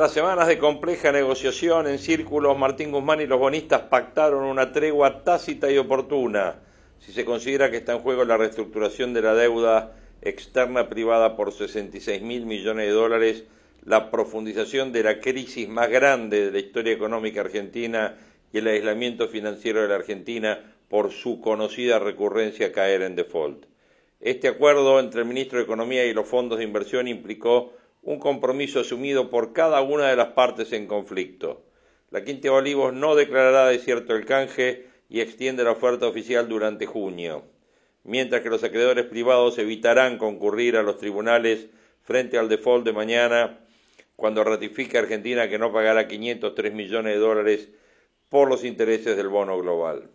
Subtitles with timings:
[0.00, 5.24] Tras semanas de compleja negociación en círculos, Martín Guzmán y los bonistas pactaron una tregua
[5.24, 6.54] tácita y oportuna,
[7.00, 11.52] si se considera que está en juego la reestructuración de la deuda externa privada por
[11.52, 13.44] 66 mil millones de dólares,
[13.84, 18.16] la profundización de la crisis más grande de la historia económica argentina
[18.54, 23.66] y el aislamiento financiero de la Argentina por su conocida recurrencia a caer en default.
[24.18, 28.80] Este acuerdo entre el ministro de Economía y los fondos de inversión implicó un compromiso
[28.80, 31.62] asumido por cada una de las partes en conflicto.
[32.10, 36.86] La Quinta de Olivos no declarará desierto el canje y extiende la oferta oficial durante
[36.86, 37.44] junio,
[38.04, 41.66] mientras que los acreedores privados evitarán concurrir a los tribunales
[42.02, 43.60] frente al default de mañana
[44.16, 47.68] cuando ratifique Argentina que no pagará 503 millones de dólares
[48.28, 50.10] por los intereses del bono global.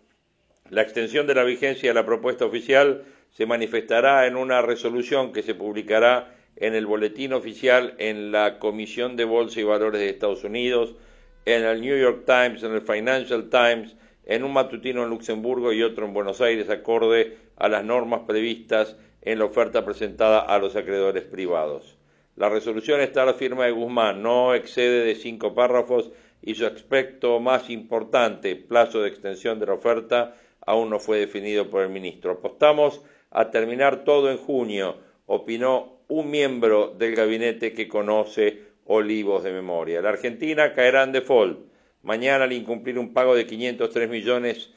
[0.70, 5.44] La extensión de la vigencia de la propuesta oficial se manifestará en una resolución que
[5.44, 10.44] se publicará en el boletín oficial, en la Comisión de Bolsa y Valores de Estados
[10.44, 10.96] Unidos,
[11.46, 15.84] en el New York Times, en el Financial Times, en un matutino en Luxemburgo y
[15.84, 20.76] otro en Buenos Aires, acorde a las normas previstas en la oferta presentada a los
[20.76, 21.98] acreedores privados.
[22.36, 26.66] La resolución está a la firma de Guzmán, no excede de cinco párrafos y su
[26.66, 30.36] aspecto más importante, plazo de extensión de la oferta,
[30.66, 32.34] aún no fue definido por el ministro.
[32.34, 33.02] Apostamos
[33.32, 34.98] a terminar todo en junio,
[35.28, 40.02] opinó un miembro del gabinete que conoce Olivos de memoria.
[40.02, 41.60] La Argentina caerá en default
[42.04, 44.70] mañana al incumplir un pago de 503 millones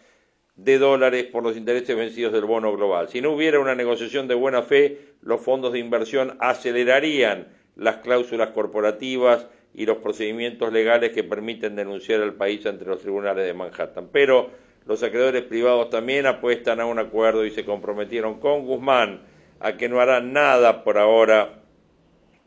[0.57, 3.09] de dólares por los intereses vencidos del bono global.
[3.09, 8.49] Si no hubiera una negociación de buena fe, los fondos de inversión acelerarían las cláusulas
[8.51, 14.09] corporativas y los procedimientos legales que permiten denunciar al país ante los tribunales de Manhattan.
[14.11, 14.51] Pero
[14.87, 19.21] los acreedores privados también apuestan a un acuerdo y se comprometieron con Guzmán
[19.61, 21.63] a que no hará nada por ahora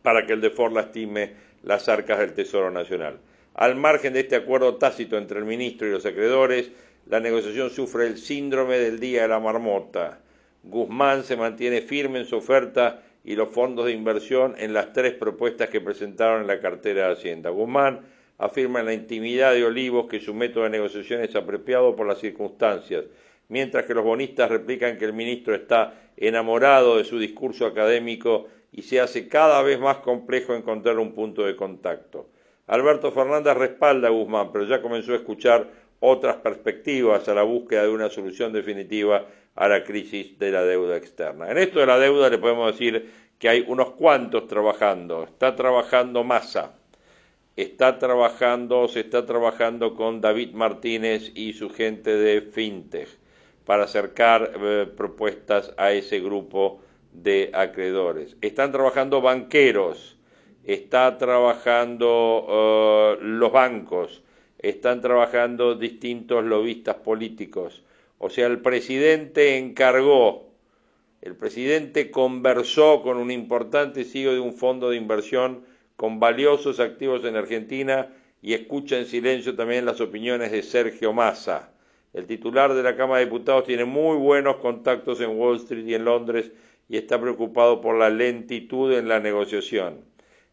[0.01, 1.33] para que el default lastime
[1.63, 3.19] las arcas del Tesoro Nacional.
[3.53, 6.71] Al margen de este acuerdo tácito entre el ministro y los acreedores,
[7.07, 10.19] la negociación sufre el síndrome del día de la marmota.
[10.63, 15.13] Guzmán se mantiene firme en su oferta y los fondos de inversión en las tres
[15.13, 17.50] propuestas que presentaron en la cartera de Hacienda.
[17.50, 18.01] Guzmán
[18.38, 22.19] afirma en la intimidad de Olivos que su método de negociación es apropiado por las
[22.19, 23.05] circunstancias
[23.51, 28.84] mientras que los bonistas replican que el ministro está enamorado de su discurso académico y
[28.84, 32.29] se hace cada vez más complejo encontrar un punto de contacto.
[32.67, 35.67] Alberto Fernández respalda a Guzmán, pero ya comenzó a escuchar
[36.00, 40.95] otras perspectivas a la búsqueda de una solución definitiva a la crisis de la deuda
[40.95, 41.51] externa.
[41.51, 45.23] En esto de la deuda le podemos decir que hay unos cuantos trabajando.
[45.23, 46.72] Está trabajando Massa,
[47.57, 53.19] está trabajando, se está trabajando con David Martínez y su gente de FinTech
[53.66, 56.81] para acercar eh, propuestas a ese grupo
[57.13, 58.35] de acreedores.
[58.41, 60.17] Están trabajando banqueros,
[60.63, 64.23] está trabajando eh, los bancos,
[64.59, 67.83] están trabajando distintos lobistas políticos.
[68.17, 70.51] O sea, el presidente encargó,
[71.21, 77.23] el presidente conversó con un importante CEO de un fondo de inversión con valiosos activos
[77.25, 78.09] en Argentina
[78.41, 81.70] y escucha en silencio también las opiniones de Sergio Massa
[82.13, 85.95] el titular de la Cámara de Diputados tiene muy buenos contactos en Wall Street y
[85.95, 86.51] en Londres
[86.89, 90.03] y está preocupado por la lentitud en la negociación.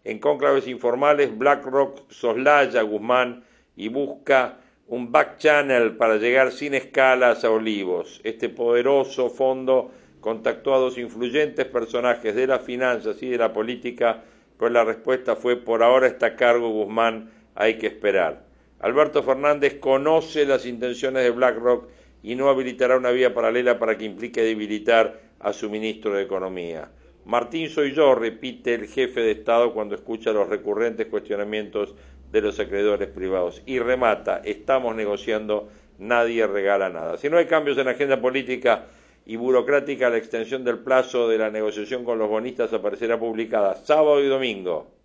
[0.04, 3.44] En cónclaves informales, BlackRock soslaya a Guzmán
[3.76, 8.20] y busca un back channel para llegar sin escalas a Olivos.
[8.22, 9.90] Este poderoso fondo
[10.20, 14.22] contactó a dos influyentes personajes de las finanzas y de la política,
[14.58, 18.47] pero la respuesta fue por ahora está a cargo Guzmán, hay que esperar.
[18.80, 21.88] Alberto Fernández conoce las intenciones de BlackRock
[22.22, 26.88] y no habilitará una vía paralela para que implique debilitar a su ministro de Economía.
[27.24, 31.94] Martín soy yo, repite el jefe de Estado cuando escucha los recurrentes cuestionamientos
[32.30, 33.62] de los acreedores privados.
[33.66, 37.16] Y remata, estamos negociando, nadie regala nada.
[37.18, 38.86] Si no hay cambios en la agenda política
[39.26, 44.22] y burocrática, la extensión del plazo de la negociación con los bonistas aparecerá publicada sábado
[44.22, 44.97] y domingo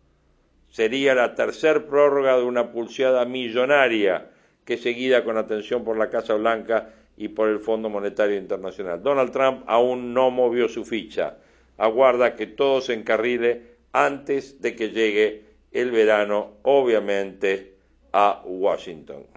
[0.74, 4.32] sería la tercer prórroga de una pulseada millonaria
[4.66, 9.04] que seguida con atención por la Casa Blanca y por el Fondo Monetario Internacional.
[9.04, 11.38] Donald Trump aún no movió su ficha,
[11.78, 13.62] aguarda que todo se encarrile
[13.92, 17.76] antes de que llegue el verano, obviamente,
[18.12, 19.28] a Washington.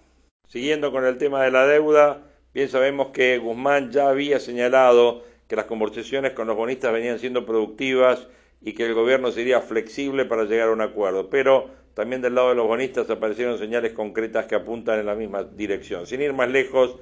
[0.48, 2.22] Siguiendo con el tema de la deuda,
[2.54, 7.44] bien sabemos que Guzmán ya había señalado que las conversaciones con los bonistas venían siendo
[7.44, 8.26] productivas
[8.60, 12.50] y que el gobierno sería flexible para llegar a un acuerdo, pero también del lado
[12.50, 16.06] de los bonistas aparecieron señales concretas que apuntan en la misma dirección.
[16.06, 16.96] Sin ir más lejos,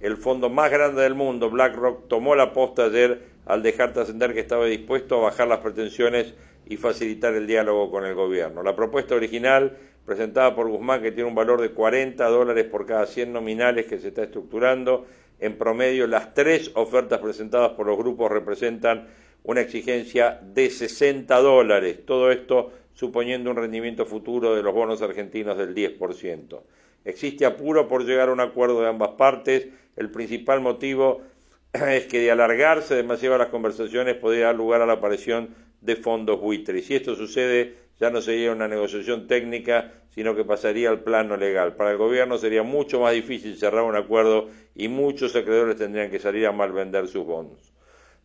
[0.00, 4.40] el fondo más grande del mundo, BlackRock, tomó la posta ayer al dejar trascender que
[4.40, 6.34] estaba dispuesto a bajar las pretensiones
[6.66, 8.62] y facilitar el diálogo con el gobierno.
[8.62, 9.76] La propuesta original,
[10.06, 13.98] presentada por Guzmán, que tiene un valor de 40 dólares por cada 100 nominales que
[13.98, 15.06] se está estructurando,
[15.38, 19.08] en promedio las tres ofertas presentadas por los grupos representan
[19.42, 25.56] una exigencia de 60 dólares, todo esto suponiendo un rendimiento futuro de los bonos argentinos
[25.56, 26.60] del 10%.
[27.04, 31.22] Existe apuro por llegar a un acuerdo de ambas partes, el principal motivo
[31.72, 36.40] es que de alargarse demasiado las conversaciones podría dar lugar a la aparición de fondos
[36.40, 36.86] buitres.
[36.86, 41.76] Si esto sucede, ya no sería una negociación técnica, sino que pasaría al plano legal.
[41.76, 46.18] Para el gobierno sería mucho más difícil cerrar un acuerdo y muchos acreedores tendrían que
[46.18, 47.69] salir a mal vender sus bonos.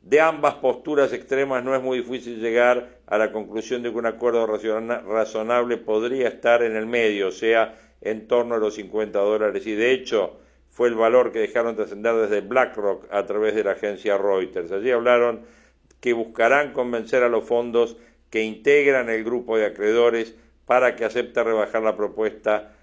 [0.06, 4.06] De ambas posturas extremas no es muy difícil llegar a la conclusión de que un
[4.06, 9.66] acuerdo razonable podría estar en el medio, o sea, en torno a los 50 dólares.
[9.66, 10.38] Y de hecho,
[10.70, 14.72] fue el valor que dejaron trascender desde BlackRock a través de la agencia Reuters.
[14.72, 15.42] Allí hablaron
[16.00, 17.98] que buscarán convencer a los fondos
[18.30, 20.36] que integran el grupo de acreedores
[20.68, 22.76] para que acepte rebajar la propuesta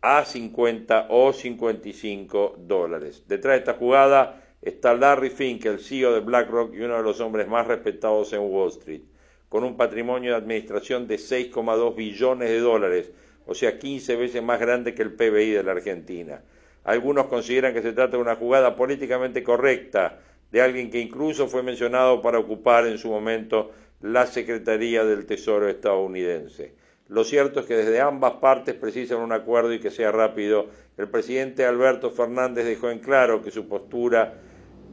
[0.00, 3.22] a 50 o 55 dólares.
[3.28, 7.20] Detrás de esta jugada está Larry Fink, el CEO de BlackRock y uno de los
[7.20, 9.02] hombres más respetados en Wall Street,
[9.50, 13.10] con un patrimonio de administración de 6,2 billones de dólares,
[13.46, 16.42] o sea, 15 veces más grande que el PBI de la Argentina.
[16.84, 20.20] Algunos consideran que se trata de una jugada políticamente correcta
[20.50, 25.68] de alguien que incluso fue mencionado para ocupar en su momento la Secretaría del Tesoro
[25.68, 26.74] estadounidense.
[27.08, 30.68] Lo cierto es que desde ambas partes precisan un acuerdo y que sea rápido.
[30.96, 34.34] El presidente Alberto Fernández dejó en claro que su postura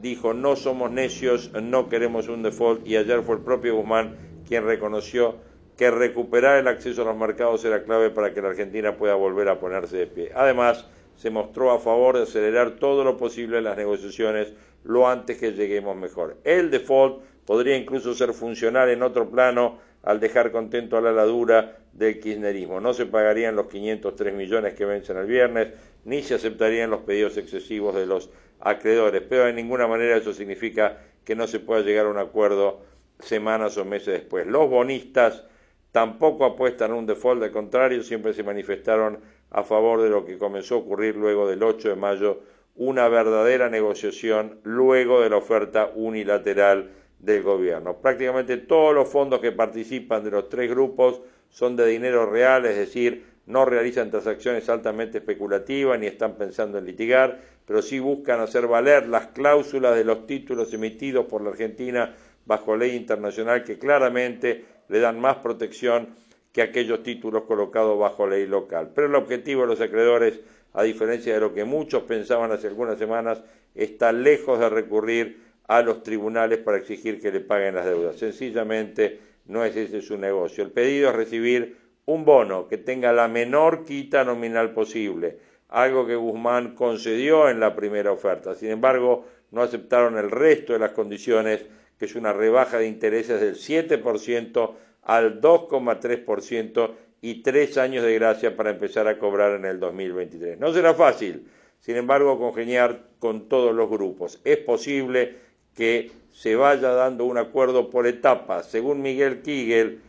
[0.02, 4.16] dijo no somos necios, no queremos un default y ayer fue el propio Guzmán
[4.46, 5.36] quien reconoció
[5.76, 9.48] que recuperar el acceso a los mercados era clave para que la Argentina pueda volver
[9.48, 10.30] a ponerse de pie.
[10.34, 14.52] Además, se mostró a favor de acelerar todo lo posible las negociaciones
[14.84, 16.36] lo antes que lleguemos mejor.
[16.44, 21.78] El default podría incluso ser funcional en otro plano al dejar contento a la ladura
[21.92, 22.80] del kirchnerismo.
[22.80, 25.68] No se pagarían los 503 millones que vencen el viernes,
[26.04, 28.30] ni se aceptarían los pedidos excesivos de los
[28.62, 32.80] acreedores, pero de ninguna manera eso significa que no se pueda llegar a un acuerdo
[33.18, 34.46] semanas o meses después.
[34.46, 35.44] Los bonistas
[35.92, 39.20] tampoco apuestan a un default, al contrario, siempre se manifestaron
[39.50, 42.40] a favor de lo que comenzó a ocurrir luego del 8 de mayo,
[42.74, 47.98] una verdadera negociación luego de la oferta unilateral del gobierno.
[47.98, 51.20] Prácticamente todos los fondos que participan de los tres grupos
[51.50, 56.86] son de dinero real, es decir, no realizan transacciones altamente especulativas ni están pensando en
[56.86, 62.14] litigar, pero sí buscan hacer valer las cláusulas de los títulos emitidos por la Argentina
[62.46, 66.08] bajo ley internacional que claramente le dan más protección
[66.52, 68.90] que aquellos títulos colocados bajo ley local.
[68.94, 70.40] Pero el objetivo de los acreedores,
[70.74, 73.42] a diferencia de lo que muchos pensaban hace algunas semanas,
[73.74, 78.16] está lejos de recurrir a los tribunales para exigir que le paguen las deudas.
[78.16, 80.62] Sencillamente no es ese su negocio.
[80.62, 86.16] El pedido es recibir un bono que tenga la menor quita nominal posible, algo que
[86.16, 88.54] Guzmán concedió en la primera oferta.
[88.54, 91.64] Sin embargo, no aceptaron el resto de las condiciones,
[91.98, 96.90] que es una rebaja de intereses del 7% al 2,3%
[97.20, 100.58] y tres años de gracia para empezar a cobrar en el 2023.
[100.58, 101.46] No será fácil,
[101.78, 104.40] sin embargo, congeniar con todos los grupos.
[104.44, 105.36] Es posible
[105.74, 108.66] que se vaya dando un acuerdo por etapas.
[108.70, 110.00] Según Miguel Kigel,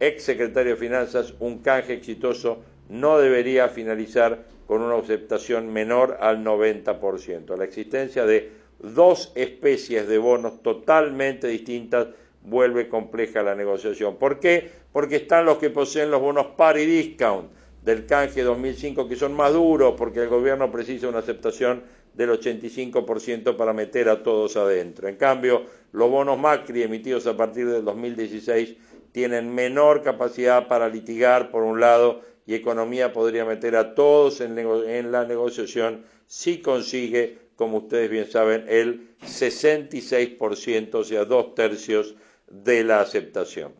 [0.00, 6.44] ex secretario de Finanzas, un canje exitoso no debería finalizar con una aceptación menor al
[6.44, 7.56] 90%.
[7.56, 12.08] La existencia de dos especies de bonos totalmente distintas
[12.42, 14.16] vuelve compleja la negociación.
[14.16, 14.70] ¿Por qué?
[14.92, 17.50] Porque están los que poseen los bonos par y discount
[17.84, 21.82] del canje 2005 que son más duros porque el gobierno precisa una aceptación
[22.14, 25.08] del 85% para meter a todos adentro.
[25.08, 25.62] En cambio,
[25.92, 28.76] los bonos Macri emitidos a partir del 2016
[29.12, 34.58] tienen menor capacidad para litigar por un lado y economía podría meter a todos en,
[34.58, 42.14] en la negociación si consigue, como ustedes bien saben, el 66%, o sea, dos tercios
[42.48, 43.72] de la aceptación.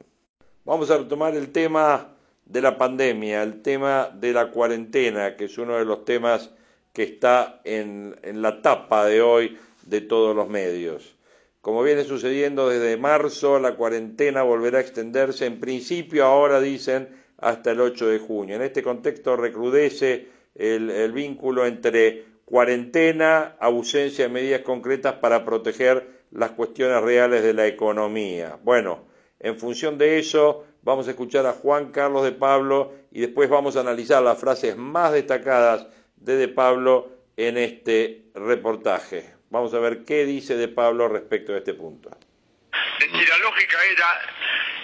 [0.64, 5.58] Vamos a retomar el tema de la pandemia, el tema de la cuarentena, que es
[5.58, 6.50] uno de los temas
[6.92, 9.56] que está en, en la tapa de hoy
[9.86, 11.14] de todos los medios.
[11.60, 17.72] Como viene sucediendo desde marzo, la cuarentena volverá a extenderse, en principio ahora dicen hasta
[17.72, 18.56] el 8 de junio.
[18.56, 26.50] En este contexto recrudece el, vínculo entre cuarentena, ausencia de medidas concretas para proteger las
[26.50, 28.58] cuestiones reales de la economía.
[28.62, 29.06] Bueno,
[29.40, 33.76] en función de eso, vamos a escuchar a Juan Carlos de Pablo y después vamos
[33.76, 35.86] a analizar las frases más destacadas
[36.16, 39.37] de De Pablo en este reportaje.
[39.50, 42.10] Vamos a ver qué dice De Pablo respecto a este punto.
[42.70, 44.20] La lógica era,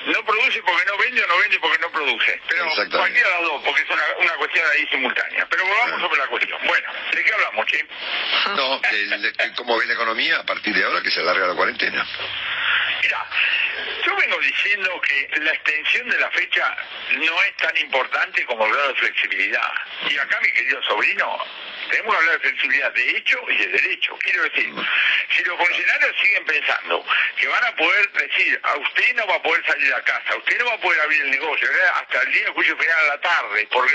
[0.07, 2.41] no produce porque no vende o no vende porque no produce.
[2.49, 5.47] Pero cualquiera de las dos, porque es una, una cuestión ahí simultánea.
[5.51, 6.59] Pero volvamos sobre la cuestión.
[6.67, 7.87] Bueno, ¿de qué hablamos, Che?
[8.57, 11.55] No, de, de cómo ve la economía a partir de ahora que se alarga la
[11.55, 12.07] cuarentena.
[13.03, 13.27] Mira,
[14.05, 16.77] yo vengo diciendo que la extensión de la fecha
[17.17, 19.73] no es tan importante como el grado de flexibilidad.
[20.09, 21.39] Y acá, mi querido sobrino,
[21.95, 24.19] tenemos que hablar de flexibilidad de hecho y de derecho.
[24.19, 24.75] Quiero decir,
[25.31, 27.05] si los funcionarios siguen pensando
[27.37, 30.59] que van a poder decir, a usted no va a poder salir a casa, usted
[30.59, 33.21] no va a poder abrir el negocio hasta el día de juicio final a la
[33.21, 33.95] tarde, porque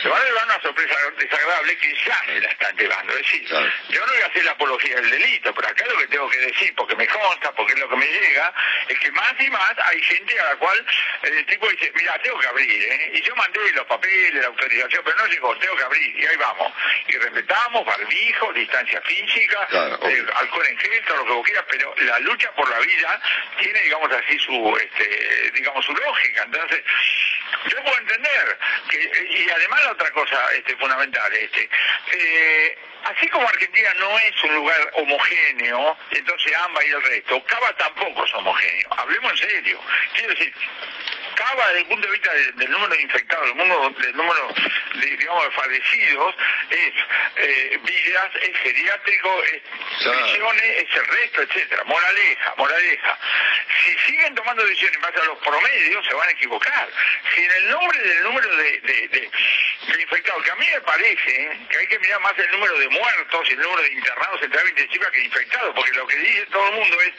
[0.00, 3.12] se van a llevar una sorpresa desagradable que ya se la están llevando.
[3.14, 3.48] Es decir,
[3.88, 6.38] yo no voy a hacer la apología del delito, pero acá lo que tengo que
[6.38, 8.54] decir, porque me consta, porque es lo que me llega,
[8.88, 10.86] es que más y más hay gente a la cual
[11.22, 13.10] el tipo dice, mira, tengo que abrir, ¿eh?
[13.14, 16.36] y yo mandé los papeles, la autorización, pero no llegó, tengo que abrir, y ahí
[16.36, 16.75] vamos
[17.08, 21.94] y respetamos barbijo, distancia física, eh, alcohol en gel, todo lo que vos quieras, pero
[21.98, 23.20] la lucha por la vida
[23.58, 26.42] tiene, digamos así, su, este, digamos, su lógica.
[26.44, 26.82] Entonces,
[27.68, 31.68] yo puedo entender que, y además la otra cosa este, fundamental, este,
[32.12, 32.78] eh,
[33.10, 38.24] así como Argentina no es un lugar homogéneo, entonces AMBA y el resto, Cava tampoco
[38.24, 38.88] es homogéneo.
[38.96, 39.80] Hablemos en serio.
[40.14, 40.52] Quiero decir,
[41.34, 44.54] Cava desde el punto de vista del, número de infectados, del, del número
[44.94, 46.34] de, digamos, de fallecidos,
[46.70, 46.92] es
[47.36, 49.62] eh, villas, es geriátrico, es
[49.98, 51.84] prisiones, es el resto, etcétera.
[51.84, 53.18] Moraleja, moraleja.
[53.84, 56.88] Si siguen tomando decisiones en base a los promedios, se van a equivocar.
[57.34, 59.30] Si en el nombre del número de, de,
[60.00, 63.48] infectados, que a mí me parece que hay que mirar más el número de muertos
[63.48, 66.68] y el número de internados en terapia intensiva que infectados, porque lo que dice todo
[66.68, 67.12] el mundo es,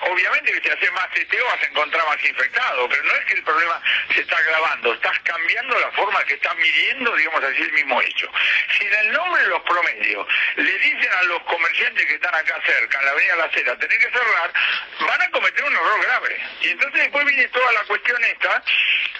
[0.00, 3.34] obviamente que si hace más testeo vas a encontrar más infectados, pero no es que
[3.34, 3.82] el problema
[4.14, 8.30] se está agravando, estás cambiando la forma que estás midiendo, digamos así, el mismo hecho.
[8.76, 12.60] Si en el nombre de los promedios le dicen a los comerciantes que están acá
[12.66, 14.52] cerca, en la avenida La Cera, tener que cerrar,
[15.00, 16.40] van a cometer un error grave.
[16.62, 18.62] Y entonces después viene toda la cuestión esta,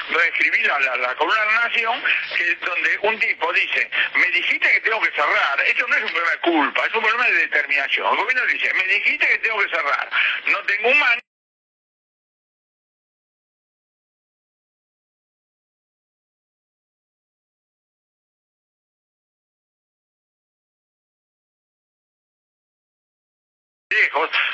[0.08, 2.02] donde escribí la, la, la de la Nación,
[2.36, 6.02] que es donde un tipo dice, me dijiste que tengo que cerrar, esto no es
[6.02, 8.10] un problema de culpa, es un problema de determinación.
[8.10, 10.10] El gobierno dice, me dijiste que tengo que cerrar,
[10.46, 11.18] no tengo un man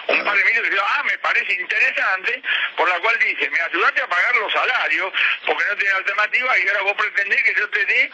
[0.08, 2.42] un par de minutos y digo, ah, me parece interesante,
[2.76, 4.31] por la cual dice, me ayudaste a pagar
[4.62, 5.12] los salarios
[5.46, 8.10] porque no tenía alternativa y ahora vos pretendés que yo te dé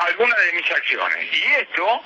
[0.00, 1.32] alguna de mis acciones.
[1.32, 2.04] Y esto,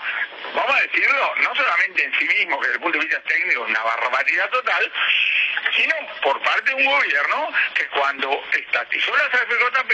[0.55, 3.65] vamos a decirlo, no solamente en sí mismo, que desde el punto de vista técnico
[3.65, 4.93] es una barbaridad total,
[5.77, 9.93] sino por parte de un gobierno que cuando estatizó la CFJP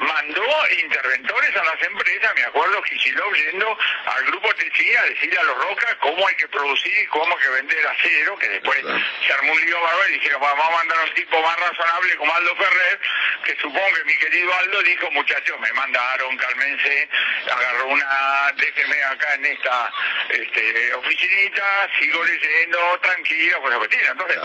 [0.00, 0.44] mandó
[0.82, 5.56] interventores a las empresas, me acuerdo Kicillof yendo al grupo TCI a decirle a los
[5.58, 8.78] Rocas cómo hay que producir y cómo hay que vender acero, que después
[9.26, 12.16] se armó un lío bárbaro y dijeron vamos a mandar a un tipo más razonable
[12.16, 13.00] como Aldo Ferrer,
[13.44, 17.08] que supongo que mi querido Aldo dijo muchachos me mandaron, cálmense,
[17.50, 19.92] agarró una, déjenme acá en esta
[20.30, 23.76] este, oficinita, sigo leyendo, tranquilo, pues
[24.10, 24.38] Entonces,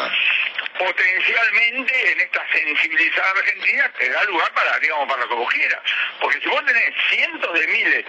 [0.77, 5.79] potencialmente en esta sensibilizada Argentina te da lugar para, digamos, para lo que vos quieras.
[6.19, 8.05] Porque si vos tenés cientos de miles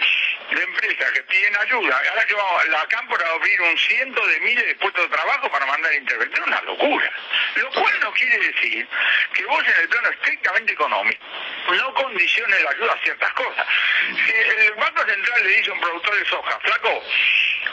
[0.51, 4.39] de empresas que piden ayuda, ahora que vamos, la Cámpora a abrir un ciento de
[4.41, 7.11] miles de puestos de trabajo para mandar intervención, es una locura.
[7.55, 8.87] Lo cual no quiere decir
[9.33, 11.23] que vos en el plano estrictamente económico
[11.75, 13.67] no condiciones la ayuda a ciertas cosas.
[14.25, 17.03] Si el Banco Central le dice a un productor de soja, flaco,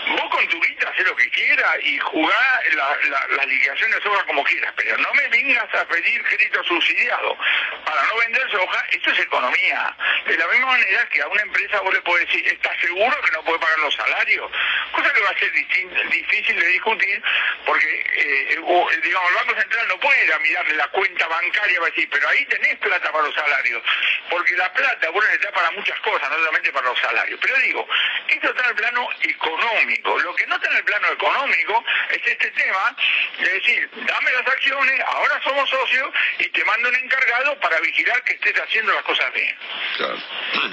[0.08, 4.24] vos con tu guita haces lo que quieras y jugá la, la, la de soja
[4.26, 7.36] como quieras, no me vengas a pedir crédito subsidiado
[7.84, 9.96] para no vender soja, esto es economía.
[10.26, 13.30] De la misma manera que a una empresa vos le podés decir, ¿estás seguro que
[13.32, 14.50] no puede pagar los salarios?
[14.92, 17.22] Cosa que va a ser difícil de discutir
[17.64, 18.58] porque, eh,
[19.02, 21.90] digamos, el Banco Central no puede ir a mirarle la cuenta bancaria y va a
[21.90, 23.82] decir, pero ahí tenés plata para los salarios,
[24.30, 27.38] porque la plata vos necesitas para muchas cosas, no solamente para los salarios.
[27.40, 27.88] Pero digo,
[28.28, 30.18] esto está en el plano económico.
[30.18, 32.96] Lo que no está en el plano económico es este tema
[33.38, 34.73] de decir, dame las acciones,
[35.06, 39.32] ahora somos socios y te mando un encargado para vigilar que estés haciendo las cosas
[39.32, 39.56] bien.
[39.96, 40.18] Claro.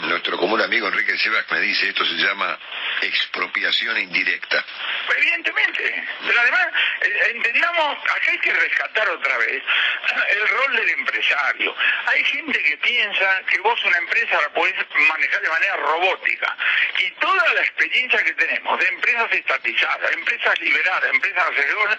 [0.08, 2.58] Nuestro común amigo Enrique Sebas me dice, esto se llama
[3.01, 4.63] expropiación indirecta.
[5.17, 6.67] Evidentemente, pero además
[7.01, 9.63] eh, entendamos, acá hay que rescatar otra vez
[10.29, 11.75] el rol del empresario.
[12.08, 14.75] Hay gente que piensa que vos una empresa la podés
[15.10, 16.58] manejar de manera robótica
[17.00, 21.98] y toda la experiencia que tenemos de empresas estatizadas, empresas liberadas, empresas asesores,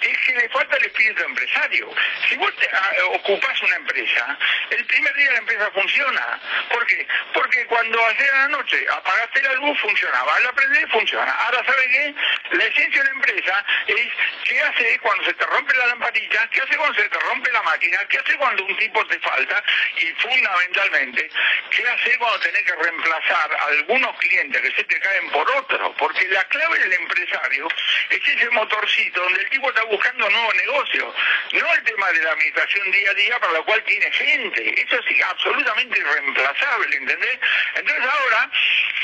[0.00, 1.90] es que le falta el espíritu empresario.
[2.28, 4.38] Si vos te, ah, ocupás una empresa,
[4.70, 6.40] el primer día la empresa funciona.
[6.72, 7.06] ¿Por qué?
[7.32, 10.36] Porque cuando ayer a la noche apagaste la luz, funcionaba.
[10.36, 11.30] Al aprender, funciona.
[11.30, 12.14] Ahora, ¿sabe qué?
[12.56, 14.06] La esencia de una empresa es
[14.44, 17.62] qué hace cuando se te rompe la lamparita, qué hace cuando se te rompe la
[17.62, 19.62] máquina, qué hace cuando un tipo te falta
[19.98, 21.30] y fundamentalmente,
[21.70, 25.94] qué hace cuando tenés que reemplazar a algunos clientes que se te caen por otros.
[25.98, 27.68] Porque la clave del empresario
[28.10, 31.14] es ese motorcito donde el tipo está buscando nuevos negocios,
[31.52, 34.82] no el tema de la administración día a día para lo cual tiene gente.
[34.82, 37.38] Eso es absolutamente irreemplazable, ¿entendés?
[37.74, 38.50] Entonces ahora,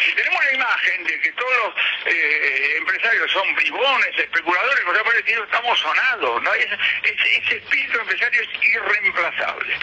[0.05, 1.75] si tenemos la imagen de que todos los
[2.07, 6.55] eh, empresarios son bribones, especuladores, cosas por el estilo, estamos sonados, ¿no?
[6.55, 6.67] Es-
[7.03, 9.75] ese, ese espíritu empresario es irreemplazable.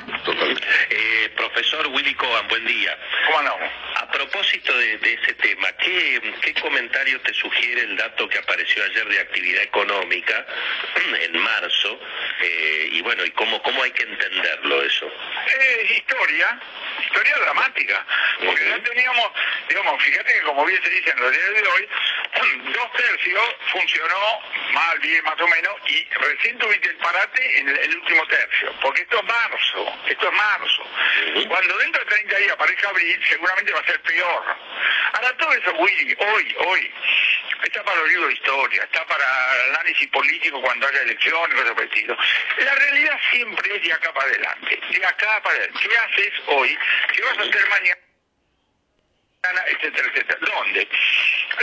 [0.90, 2.98] Eh, profesor Willy Cohen, buen día.
[3.28, 3.58] ¿Cómo no?
[3.96, 8.84] A propósito de, de ese tema, ¿qué, qué comentario te sugiere el dato que apareció
[8.84, 10.46] ayer de actividad económica
[11.22, 12.00] en marzo?
[12.40, 15.12] Eh, y bueno, ¿y cómo, cómo hay que entenderlo eso?
[15.48, 16.60] Es historia,
[17.04, 18.06] historia dramática,
[18.46, 18.78] porque Ujú.
[18.78, 19.32] ya teníamos,
[19.68, 21.90] digamos, fíjate que como bien se dice en los días de hoy,
[22.74, 24.42] dos tercios funcionó
[24.74, 28.74] mal, bien, más o menos, y recién tuviste el parate en el, el último tercio,
[28.82, 30.84] porque esto es marzo, esto es marzo.
[31.48, 34.44] Cuando dentro de 30 días aparezca abril, seguramente va a ser peor.
[35.14, 36.92] Ahora todo eso, Willy, hoy, hoy,
[37.64, 39.26] está para los libros de historia, está para
[39.66, 42.18] el análisis político cuando haya elecciones, cosas por el estilo.
[42.60, 45.80] La realidad siempre es de acá para adelante, de acá para adelante.
[45.88, 46.78] ¿Qué haces hoy?
[47.14, 48.07] ¿Qué vas a hacer mañana?
[49.68, 50.40] Etcétera, etcétera.
[50.42, 50.88] ¿Dónde?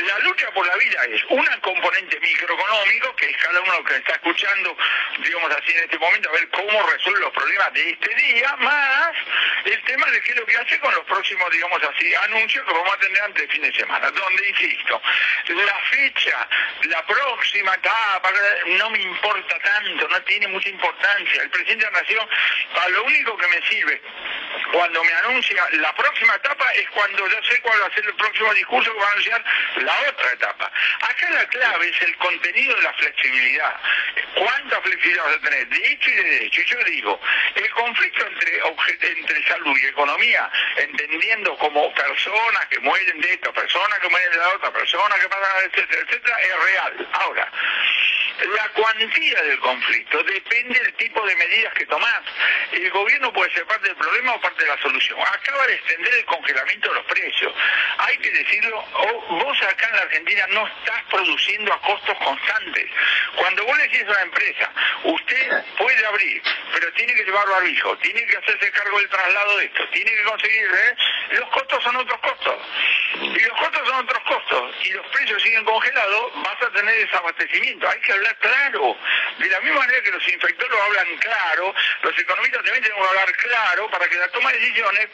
[0.07, 4.13] La lucha por la vida es un componente microeconómico, que es cada uno que está
[4.13, 4.77] escuchando,
[5.23, 9.13] digamos así en este momento, a ver cómo resuelve los problemas de este día, más
[9.65, 12.73] el tema de qué es lo que hace con los próximos, digamos así, anuncios que
[12.73, 14.11] vamos a tener antes del fin de semana.
[14.11, 15.01] Donde, insisto,
[15.49, 16.49] la fecha,
[16.83, 18.33] la próxima etapa,
[18.67, 21.43] no me importa tanto, no tiene mucha importancia.
[21.43, 22.29] El presidente de la Nación,
[22.75, 24.03] para lo único que me sirve
[24.73, 28.15] cuando me anuncia la próxima etapa es cuando yo sé cuál va a ser el
[28.15, 29.45] próximo discurso que va a anunciar
[29.77, 30.73] la otra etapa.
[31.01, 33.81] Acá la clave es el contenido de la flexibilidad.
[34.35, 35.69] ¿Cuánta flexibilidad vas a tener?
[35.69, 36.61] De hecho y de derecho.
[36.61, 37.21] Y yo digo,
[37.55, 38.61] el conflicto entre,
[39.11, 44.39] entre salud y economía, entendiendo como personas que mueren de esto, personas que mueren de
[44.39, 47.09] la otra, personas que pasan, etcétera, etcétera, es real.
[47.13, 47.53] Ahora,
[48.43, 52.21] la cuantía del conflicto depende del tipo de medidas que tomás.
[52.73, 55.19] El gobierno puede ser parte del problema o parte de la solución.
[55.21, 57.53] Acaba de extender el congelamiento de los precios.
[57.99, 62.87] Hay que decirlo, o- vos acá en la Argentina no estás produciendo a costos constantes.
[63.37, 64.71] Cuando vos le decís a una empresa,
[65.05, 66.43] usted puede abrir,
[66.73, 70.23] pero tiene que llevar barbijo, tiene que hacerse cargo del traslado de esto, tiene que
[70.25, 70.97] conseguir, ¿eh?
[71.39, 72.57] los costos son otros costos.
[73.21, 74.75] Y los costos son otros costos.
[74.85, 77.89] Y los precios siguen congelados, vas a tener desabastecimiento.
[77.89, 78.97] Hay que claro.
[79.39, 83.37] De la misma manera que los infectólogos hablan claro, los economistas también tenemos que hablar
[83.37, 85.09] claro para que la toma de decisiones,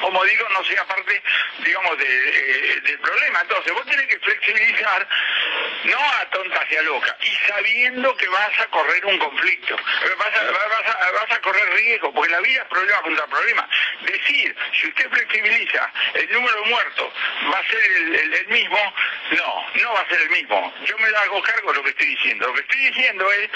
[0.00, 1.22] como digo, no sea parte,
[1.58, 3.40] digamos, de- de- del problema.
[3.42, 5.06] Entonces, vos tenés que flexibilizar,
[5.84, 9.76] no a tontas y a locas, y sabiendo que vas a correr un conflicto.
[10.18, 13.68] Vas a, vas a- vas a correr riesgo, porque la vida es problema contra problema.
[14.02, 17.12] Decir, si usted flexibiliza, el número de muertos
[17.52, 18.94] va a ser el, el- el mismo,
[19.32, 20.74] no, no va a ser el mismo.
[20.84, 22.46] Yo me hago cargo de lo que estoy diciendo.
[22.48, 23.50] Lo que estoy diciendo es,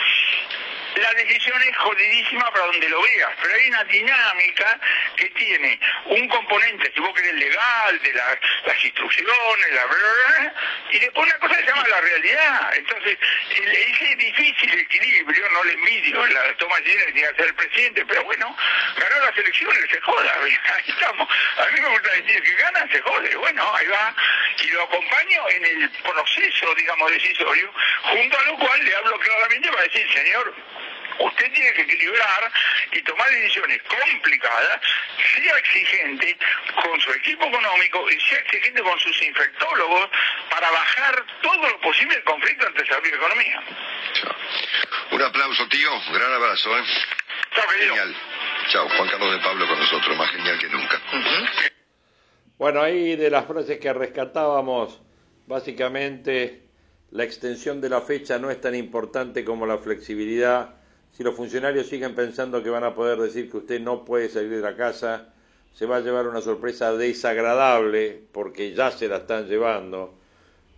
[0.97, 4.81] la decisión es jodidísima para donde lo veas, pero hay una dinámica
[5.17, 10.39] que tiene un componente, si vos querés, legal, de la- las instrucciones, la bla, bla,
[10.41, 10.55] bla,
[10.91, 12.16] y después una cosa que se llama la realidad.
[12.25, 13.19] Entonces,
[13.57, 17.47] el- ese difícil equilibrio, no le envidio la toma de decisiones que tiene que hacer
[17.47, 18.57] el presidente, pero bueno,
[18.97, 21.29] ganó las elecciones, se joda, ahí estamos.
[21.59, 24.15] A mí me gusta decir que gana, se jode, bueno, ahí va,
[24.63, 29.69] y lo acompaño en el proceso, digamos, decisorio, junto a lo cual le hablo claramente
[29.71, 30.55] para decir, señor,
[31.19, 32.53] Usted tiene que equilibrar
[32.93, 34.81] y tomar decisiones complicadas,
[35.35, 36.37] sea exigente
[36.83, 40.11] con su equipo económico y sea exigente con sus infectólogos
[40.57, 43.63] para bajar todo lo posible el conflicto entre salud y economía.
[44.15, 44.35] Chao.
[45.13, 45.91] Un aplauso, tío.
[46.15, 46.83] Gran abrazo, ¿eh?
[47.55, 47.95] Chao, querido.
[47.95, 48.17] Genial.
[48.69, 48.89] Chao.
[48.89, 50.99] Juan Carlos de Pablo con nosotros, más genial que nunca.
[52.57, 55.03] Bueno, ahí de las frases que rescatábamos,
[55.47, 56.63] básicamente
[57.11, 60.77] la extensión de la fecha no es tan importante como la flexibilidad.
[61.13, 64.49] Si los funcionarios siguen pensando que van a poder decir que usted no puede salir
[64.49, 65.35] de la casa,
[65.75, 70.15] se va a llevar una sorpresa desagradable porque ya se la están llevando.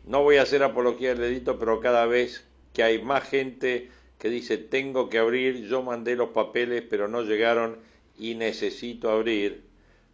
[0.08, 2.42] No voy a hacer apología del delito, pero cada vez
[2.72, 7.20] que hay más gente que dice tengo que abrir, yo mandé los papeles pero no
[7.20, 7.76] llegaron
[8.18, 9.64] y necesito abrir.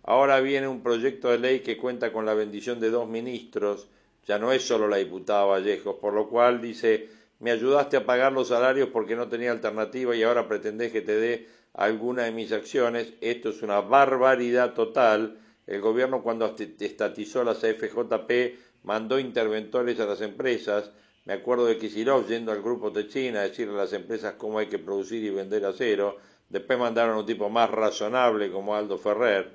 [0.03, 3.87] Ahora viene un proyecto de ley que cuenta con la bendición de dos ministros,
[4.27, 8.33] ya no es solo la diputada Vallejos, por lo cual dice me ayudaste a pagar
[8.33, 12.51] los salarios porque no tenía alternativa y ahora pretendés que te dé alguna de mis
[12.51, 13.13] acciones.
[13.21, 15.39] Esto es una barbaridad total.
[15.69, 20.91] El gobierno cuando estatizó las AFJP mandó interventores a las empresas.
[21.25, 24.67] Me acuerdo de Kisilov yendo al grupo Techina a decirle a las empresas cómo hay
[24.67, 26.19] que producir y vender acero.
[26.49, 29.51] Después mandaron a un tipo más razonable como Aldo Ferrer.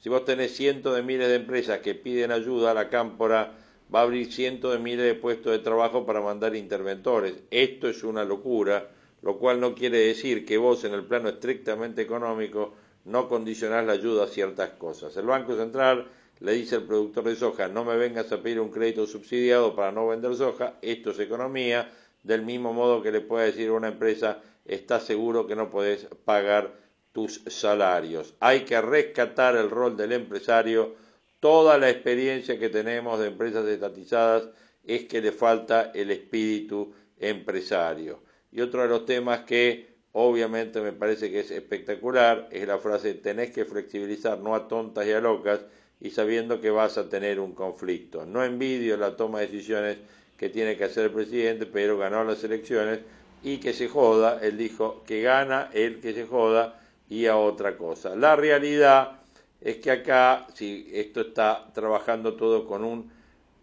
[0.00, 3.56] Si vos tenés cientos de miles de empresas que piden ayuda, la cámpora
[3.94, 7.34] va a abrir cientos de miles de puestos de trabajo para mandar interventores.
[7.52, 8.88] Esto es una locura,
[9.22, 13.92] lo cual no quiere decir que vos en el plano estrictamente económico no condicionás la
[13.92, 15.16] ayuda a ciertas cosas.
[15.16, 16.08] El Banco Central
[16.42, 19.92] le dice al productor de soja, no me vengas a pedir un crédito subsidiado para
[19.92, 21.88] no vender soja, esto es economía,
[22.24, 26.08] del mismo modo que le puede decir a una empresa, estás seguro que no podés
[26.24, 26.72] pagar
[27.12, 28.34] tus salarios.
[28.40, 30.94] Hay que rescatar el rol del empresario.
[31.38, 34.48] Toda la experiencia que tenemos de empresas estatizadas
[34.84, 38.22] es que le falta el espíritu empresario.
[38.50, 43.14] Y otro de los temas que obviamente me parece que es espectacular es la frase
[43.14, 45.60] tenés que flexibilizar no a tontas y a locas
[46.02, 48.26] y sabiendo que vas a tener un conflicto.
[48.26, 49.98] No envidio la toma de decisiones
[50.36, 52.98] que tiene que hacer el presidente, pero ganó las elecciones
[53.44, 57.76] y que se joda, él dijo que gana el que se joda y a otra
[57.76, 58.16] cosa.
[58.16, 59.20] La realidad
[59.60, 63.12] es que acá, si esto está trabajando todo con un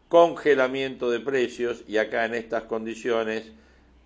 [0.07, 3.51] congelamiento de precios y acá en estas condiciones,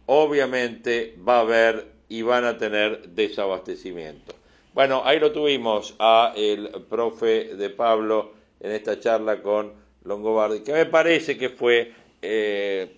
[0.08, 4.34] obviamente va a haber y van a tener desabastecimiento.
[4.73, 9.71] Bueno, ahí lo tuvimos a el profe de Pablo en esta charla con
[10.03, 11.91] Longobardi, que me parece que fue
[12.23, 12.91] eh,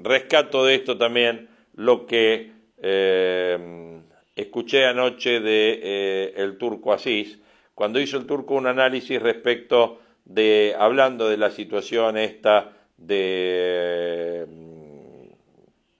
[0.00, 2.50] rescato de esto también lo que
[2.82, 4.00] eh,
[4.34, 7.38] escuché anoche de eh, el turco Asís,
[7.76, 14.48] cuando hizo el turco un análisis respecto de, hablando de la situación esta de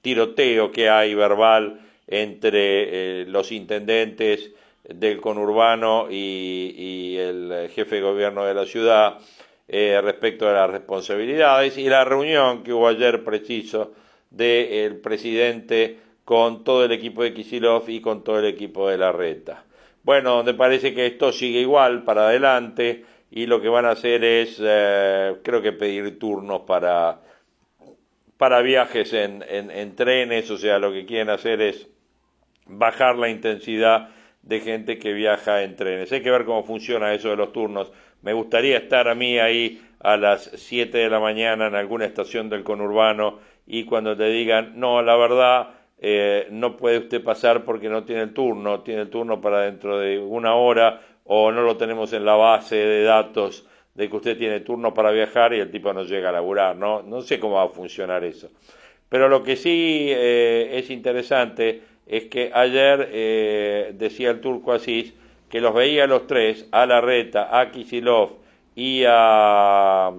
[0.03, 4.51] tiroteo que hay verbal entre eh, los intendentes
[4.83, 9.19] del conurbano y, el jefe de gobierno de la ciudad
[9.69, 13.93] eh, respecto de las responsabilidades y la reunión que hubo ayer preciso
[14.31, 19.13] del presidente con todo el equipo de Kisilov y con todo el equipo de la
[19.13, 19.65] reta.
[20.03, 24.25] Bueno, donde parece que esto sigue igual para adelante y lo que van a hacer
[24.25, 27.21] es, eh, creo que pedir turnos para,
[28.37, 31.87] para viajes en, en trenes, o sea, lo que quieren hacer es
[32.71, 34.09] bajar la intensidad
[34.43, 36.11] de gente que viaja en trenes.
[36.13, 37.93] Hay que ver cómo funciona eso de los turnos.
[38.23, 42.49] Me gustaría estar a mí ahí a las 7 de la mañana en alguna estación
[42.49, 47.89] del conurbano y cuando te digan, no, la verdad, eh, no puede usted pasar porque
[47.89, 51.77] no tiene el turno, tiene el turno para dentro de una hora o no lo
[51.77, 55.71] tenemos en la base de datos de que usted tiene turno para viajar y el
[55.71, 57.03] tipo no llega a laburar, ¿no?
[57.03, 58.49] No sé cómo va a funcionar eso.
[59.09, 65.15] Pero lo que sí eh, es interesante es que ayer eh, decía el turco Asís
[65.49, 68.31] que los veía a los tres, a Larreta, a Kisilov
[68.75, 70.11] y a,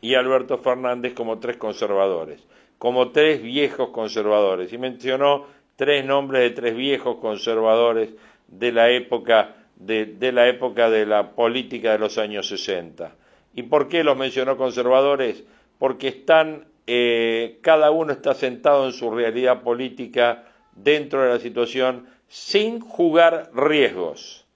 [0.00, 2.42] y a Alberto Fernández como tres conservadores,
[2.78, 4.72] como tres viejos conservadores.
[4.72, 5.44] Y mencionó
[5.76, 8.08] tres nombres de tres viejos conservadores
[8.48, 13.14] de la época de, de la época de la política de los años 60.
[13.52, 15.44] ¿Y por qué los mencionó conservadores?
[15.78, 22.06] Porque están, eh, cada uno está sentado en su realidad política dentro de la situación
[22.28, 24.46] sin jugar riesgos.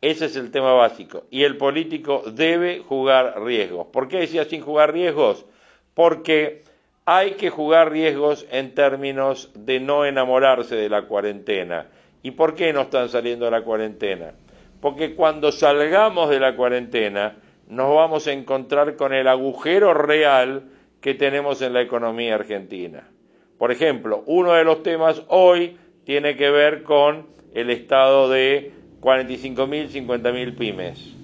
[0.00, 1.24] Ese es el tema básico.
[1.30, 3.88] Y el político debe jugar riesgos.
[3.88, 5.46] ¿Por qué decía sin jugar riesgos?
[5.94, 6.62] Porque
[7.04, 11.86] hay que jugar riesgos en términos de no enamorarse de la cuarentena.
[12.22, 14.32] ¿Y por qué no están saliendo de la cuarentena?
[14.80, 17.36] Porque cuando salgamos de la cuarentena
[17.68, 20.64] nos vamos a encontrar con el agujero real
[21.00, 23.08] que tenemos en la economía argentina.
[23.58, 29.90] Por ejemplo, uno de los temas hoy tiene que ver con el estado de 45.000,
[29.90, 31.14] 50.000 pymes,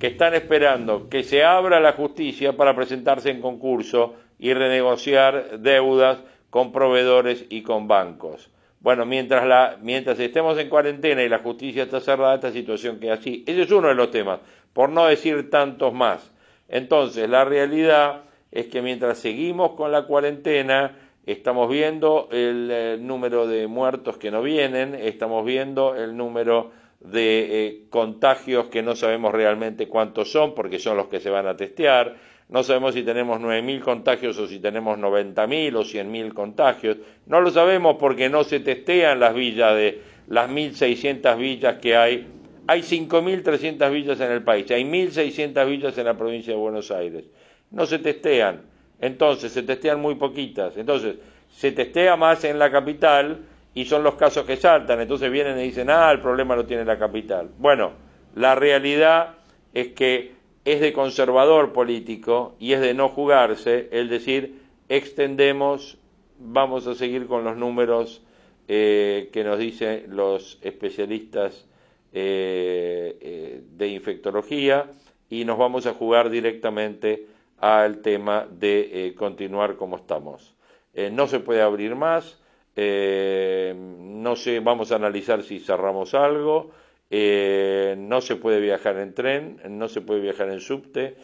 [0.00, 6.18] que están esperando que se abra la justicia para presentarse en concurso y renegociar deudas
[6.50, 8.50] con proveedores y con bancos.
[8.80, 13.14] Bueno, mientras, la, mientras estemos en cuarentena y la justicia está cerrada, esta situación queda
[13.14, 13.44] así.
[13.46, 14.40] Ese es uno de los temas,
[14.72, 16.30] por no decir tantos más.
[16.68, 20.92] Entonces, la realidad es que mientras seguimos con la cuarentena,
[21.32, 27.66] estamos viendo el, eh, número de muertos que no vienen, estamos viendo el número de
[27.66, 31.54] eh, contagios que no sabemos realmente cuántos son, porque son los que se van a
[31.54, 32.16] testear,
[32.48, 37.50] no sabemos si tenemos 9.000 contagios o si tenemos 90.000 o 100.000 contagios, no lo
[37.50, 42.26] sabemos porque no se testean las villas de las 1.600 villas que hay.
[42.66, 47.24] Hay 5.300 villas en el país, hay 1.600 villas en la provincia de Buenos Aires.
[47.70, 48.62] No se testean,
[49.00, 50.76] entonces se testean muy poquitas.
[50.76, 51.16] Entonces,
[51.50, 53.40] se testea más en la capital
[53.74, 55.00] y son los casos que saltan.
[55.00, 57.50] Entonces vienen y dicen, ah, el problema lo tiene la capital.
[57.58, 57.92] Bueno,
[58.34, 59.36] la realidad
[59.72, 60.32] es que
[60.64, 65.98] es de conservador político y es de no jugarse el decir, extendemos,
[66.38, 68.22] vamos a seguir con los números
[68.68, 71.66] eh, que nos dicen los especialistas
[72.12, 74.90] eh, eh, de infectología
[75.30, 77.26] y nos vamos a jugar directamente
[77.60, 80.54] al tema de continuar como estamos.
[81.12, 82.40] no se puede abrir más,
[82.76, 86.70] no sé, vamos a analizar si cerramos algo,
[87.10, 91.16] no se puede viajar en tren, no se puede viajar en subte,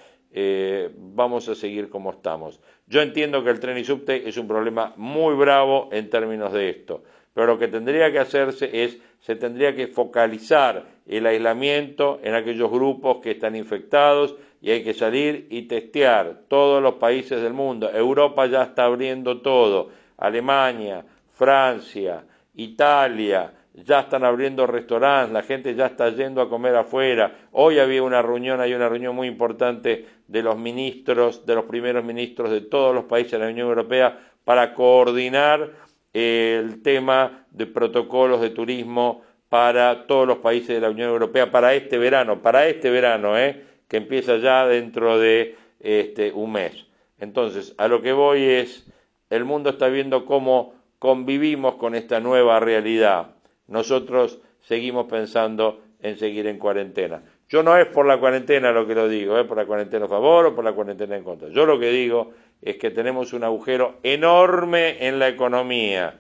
[0.96, 2.60] vamos a seguir como estamos.
[2.86, 6.70] Yo entiendo que el tren y subte es un problema muy bravo en términos de
[6.70, 7.02] esto
[7.34, 12.70] pero lo que tendría que hacerse es, se tendría que focalizar el aislamiento en aquellos
[12.70, 17.90] grupos que están infectados y hay que salir y testear todos los países del mundo.
[17.92, 22.24] Europa ya está abriendo todo, Alemania, Francia,
[22.54, 27.48] Italia, ya están abriendo restaurantes, la gente ya está yendo a comer afuera.
[27.52, 32.02] Hoy había una reunión, hay una reunión muy importante de los ministros, de los primeros
[32.02, 35.72] ministros de todos los países de la Unión Europea para coordinar
[36.14, 41.74] el tema de protocolos de turismo para todos los países de la Unión Europea para
[41.74, 43.73] este verano, para este verano, ¿eh?
[43.94, 46.84] Que empieza ya dentro de este, un mes.
[47.20, 48.84] Entonces, a lo que voy es,
[49.30, 53.36] el mundo está viendo cómo convivimos con esta nueva realidad.
[53.68, 57.22] Nosotros seguimos pensando en seguir en cuarentena.
[57.48, 60.08] Yo no es por la cuarentena lo que lo digo, es por la cuarentena a
[60.08, 61.50] favor o por la cuarentena en contra.
[61.50, 66.18] Yo lo que digo es que tenemos un agujero enorme en la economía.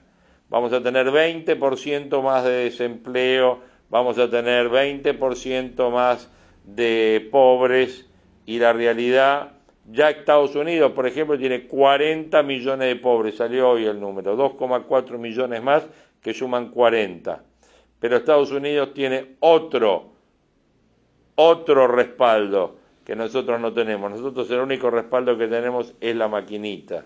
[0.48, 6.30] Vamos a tener 20% más de desempleo, vamos a tener 20% más
[6.64, 8.08] de pobres
[8.46, 9.52] y la realidad,
[9.90, 15.18] ya Estados Unidos, por ejemplo, tiene 40 millones de pobres, salió hoy el número, 2,4
[15.18, 15.86] millones más
[16.22, 17.42] que suman 40.
[18.00, 20.12] Pero Estados Unidos tiene otro,
[21.36, 24.10] otro respaldo que nosotros no tenemos.
[24.10, 27.04] Nosotros el único respaldo que tenemos es la maquinita.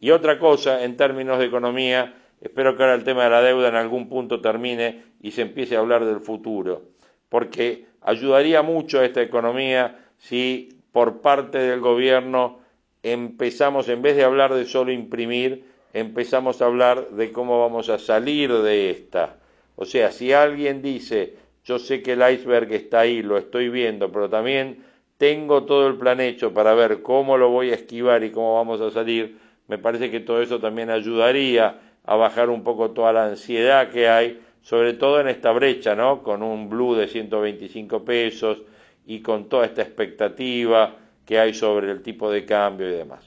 [0.00, 3.68] Y otra cosa, en términos de economía, espero que ahora el tema de la deuda
[3.68, 6.82] en algún punto termine y se empiece a hablar del futuro,
[7.28, 12.60] porque ayudaría mucho a esta economía si por parte del gobierno
[13.02, 17.98] empezamos, en vez de hablar de solo imprimir, empezamos a hablar de cómo vamos a
[17.98, 19.36] salir de esta.
[19.76, 24.10] O sea, si alguien dice, yo sé que el iceberg está ahí, lo estoy viendo,
[24.10, 24.84] pero también
[25.18, 28.80] tengo todo el plan hecho para ver cómo lo voy a esquivar y cómo vamos
[28.80, 33.26] a salir, me parece que todo eso también ayudaría a bajar un poco toda la
[33.26, 36.22] ansiedad que hay, sobre todo en esta brecha, ¿no?
[36.22, 38.58] Con un blue de 125 pesos
[39.06, 43.24] y con toda esta expectativa que hay sobre el tipo de cambio y demás.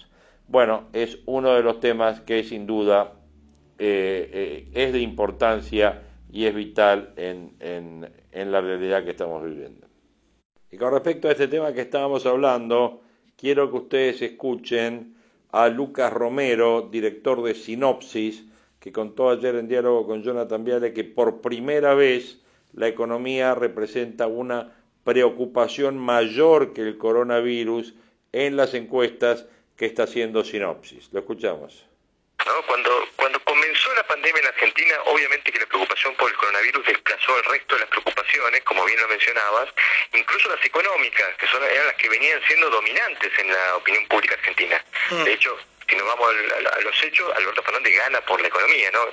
[0.47, 3.13] Bueno, es uno de los temas que sin duda
[3.79, 9.87] eh, eh, es de importancia y es vital en la realidad que estamos viviendo.
[10.69, 13.01] Y con respecto a este tema que estábamos hablando,
[13.35, 15.15] quiero que ustedes escuchen
[15.51, 18.45] a Lucas Romero, director de Sinopsis,
[18.81, 22.39] que contó ayer en diálogo con Jonathan Viale que por primera vez
[22.73, 27.93] la economía representa una preocupación mayor que el coronavirus
[28.31, 29.45] en las encuestas
[29.77, 31.09] que está haciendo Sinopsis.
[31.11, 31.85] Lo escuchamos.
[32.65, 37.37] Cuando, cuando comenzó la pandemia en Argentina, obviamente que la preocupación por el coronavirus desplazó
[37.37, 39.69] el resto de las preocupaciones, como bien lo mencionabas,
[40.13, 44.35] incluso las económicas, que son, eran las que venían siendo dominantes en la opinión pública
[44.35, 44.83] argentina.
[45.11, 45.23] Mm.
[45.23, 45.55] De hecho,
[45.91, 49.11] si nos vamos a, los hechos, Alberto Fernández gana por la economía, ¿no?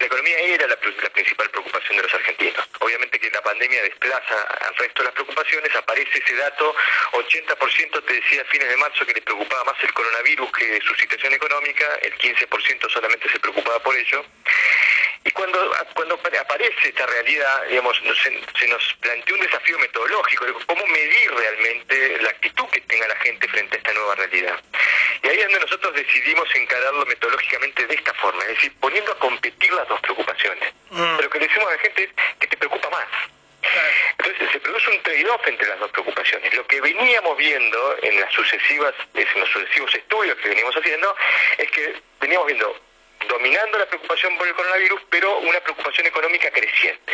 [0.00, 2.68] La economía era la, principal preocupación de los argentinos.
[2.80, 6.74] Obviamente que la pandemia desplaza al resto de las preocupaciones, aparece ese dato,
[7.12, 10.94] 80% te decía a fines de marzo que le preocupaba más el coronavirus que su
[10.96, 14.24] situación económica, el 15% solamente se preocupaba por ello.
[15.24, 15.58] Y cuando,
[15.94, 22.30] cuando aparece esta realidad, digamos, se, nos plantea un desafío metodológico, cómo medir realmente la
[22.30, 24.60] actitud que tenga la gente frente a esta nueva realidad.
[25.22, 29.18] Y ahí es donde nosotros decidimos encararlo metodológicamente de esta forma, es decir, poniendo a
[29.18, 30.72] competir las dos preocupaciones.
[30.90, 31.16] Mm.
[31.16, 33.08] Pero lo que le decimos a la gente es que te preocupa más.
[34.18, 36.54] Entonces se produce un trade-off entre las dos preocupaciones.
[36.54, 41.14] Lo que veníamos viendo en las sucesivas, en los sucesivos estudios que veníamos haciendo,
[41.58, 42.87] es que veníamos viendo
[43.28, 47.12] dominando la preocupación por el coronavirus, pero una preocupación económica creciente.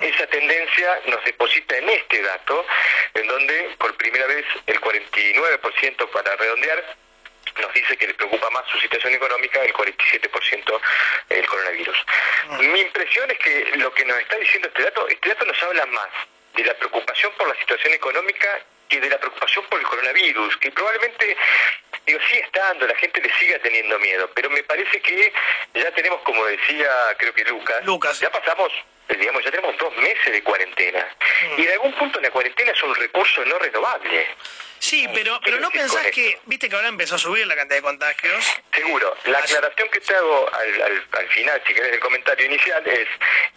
[0.00, 2.66] Esa tendencia nos deposita en este dato,
[3.14, 6.96] en donde por primera vez el 49% para redondear
[7.60, 10.80] nos dice que le preocupa más su situación económica el 47%
[11.30, 11.96] el coronavirus.
[12.50, 12.58] Ah.
[12.58, 15.86] Mi impresión es que lo que nos está diciendo este dato, este dato nos habla
[15.86, 16.08] más
[16.54, 20.70] de la preocupación por la situación económica que de la preocupación por el coronavirus, que
[20.70, 21.36] probablemente
[22.06, 25.32] digo, sigue estando, la gente le siga teniendo miedo, pero me parece que
[25.74, 28.20] ya tenemos, como decía creo que Lucas, Lucas.
[28.20, 28.72] ya pasamos
[29.14, 31.06] digamos, ya tenemos dos meses de cuarentena.
[31.56, 31.60] Mm.
[31.60, 34.26] Y en algún punto la cuarentena es un recurso no renovable.
[34.78, 37.82] Sí, pero, pero no pensás que, viste que ahora empezó a subir la cantidad de
[37.82, 38.44] contagios.
[38.74, 39.16] Seguro.
[39.24, 43.08] La aclaración que te hago al, al, final, si querés, del comentario inicial es,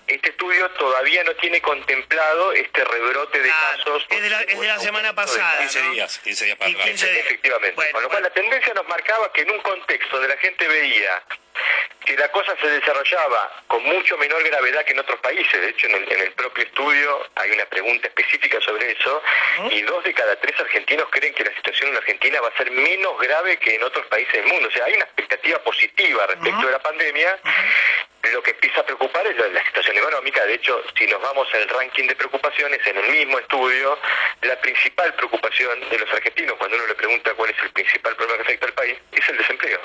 [0.09, 4.05] este estudio todavía no tiene contemplado este rebrote de casos.
[4.09, 5.59] Es de la, es de la semana pasada.
[5.59, 7.03] 15 días, 15 días para atrás.
[7.03, 7.91] Efectivamente.
[7.91, 11.23] Con lo cual la tendencia nos marcaba que en un contexto donde la gente veía
[12.05, 15.61] que la cosa se desarrollaba con mucho menor gravedad que en otros países.
[15.61, 19.21] De hecho, en el, propio estudio hay una pregunta específica sobre eso
[19.69, 22.71] y dos de cada tres argentinos creen que la situación en Argentina va a ser
[22.71, 24.69] menos grave que en otros países del mundo.
[24.69, 27.39] O sea, hay una expectativa positiva respecto de la pandemia.
[28.33, 30.45] Lo que empieza a preocupar es la, situación económica.
[30.45, 33.97] De hecho, si nos vamos al ranking de preocupaciones, en el mismo estudio,
[34.41, 38.37] la principal preocupación de los argentinos, cuando uno le pregunta cuál es el principal problema
[38.37, 39.79] que afecta al país, es el desempleo.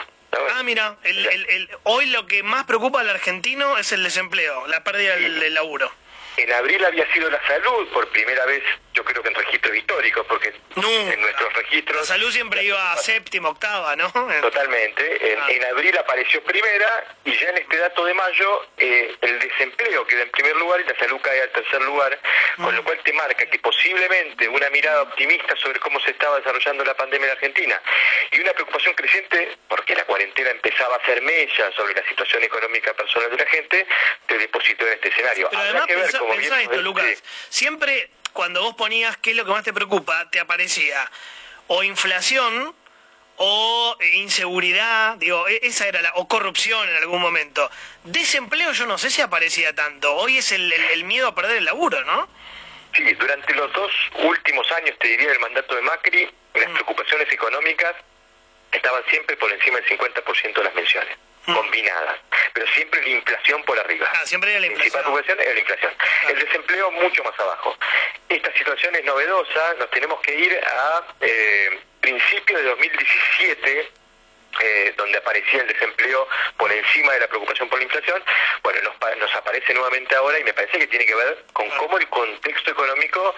[0.50, 0.96] Ah, mira,
[1.84, 5.90] hoy lo que más preocupa al argentino es el desempleo, la pérdida del laburo.
[6.36, 8.62] En abril había sido la salud, por primera vez,
[8.94, 11.96] yo creo que en registros históricos, porque en nuestros registros...
[11.96, 14.10] La salud siempre iba a séptima, octava, ¿no?
[14.40, 15.32] Totalmente.
[15.32, 15.68] En, ah.
[15.70, 20.30] abril apareció primera y ya en este dato de mayo eh, el desempleo queda en
[20.30, 22.18] primer lugar y la salud cae al tercer lugar,
[22.56, 22.84] con lo mm.
[22.84, 27.26] cual te marca que posiblemente una mirada optimista sobre cómo se estaba desarrollando la pandemia
[27.26, 27.82] en Argentina
[28.30, 32.94] y una preocupación creciente, porque la cuarentena empezaba a hacer mella sobre la situación económica
[32.94, 33.86] personal de la gente,
[34.26, 35.48] te depositó en este escenario.
[35.52, 37.22] Habrá que ver pensá esto, Lucas.
[37.48, 41.10] Siempre cuando vos ponías qué es lo que más te preocupa, te aparecía
[41.68, 42.74] o inflación
[43.36, 47.70] o inseguridad, digo, e-, esa era la, o corrupción en algún momento.
[48.02, 50.14] Desempleo yo no sé si aparecía tanto.
[50.16, 52.28] Hoy es el, el miedo a perder el laburo, ¿no?
[52.94, 53.90] Sí, durante los dos
[54.22, 56.74] últimos años, te diría, del mandato de Macri, las mm.
[56.74, 57.94] preocupaciones económicas
[58.70, 61.16] estaban siempre por encima del 50% de las menciones.
[61.46, 62.20] Combinadas,
[62.52, 64.10] pero siempre la inflación por arriba.
[64.14, 65.02] Ah, siempre la inflación.
[65.02, 65.92] La principal es la inflación.
[66.28, 67.76] El desempleo mucho más abajo.
[68.28, 74.03] Esta situación es novedosa, nos tenemos que ir a eh, principios de 2017
[74.60, 78.22] eh, donde aparecía el desempleo por encima de la preocupación por la inflación,
[78.62, 81.98] bueno, nos, nos, aparece nuevamente ahora y me parece que tiene que ver con cómo
[81.98, 83.34] el contexto económico